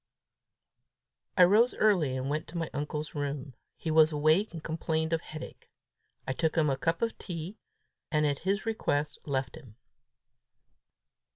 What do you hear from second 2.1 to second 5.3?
and went to my uncle's room. He was awake, but complained of